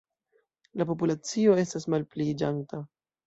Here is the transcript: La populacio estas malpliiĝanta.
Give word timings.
La 0.81 0.85
populacio 0.91 1.53
estas 1.65 1.87
malpliiĝanta. 1.95 2.81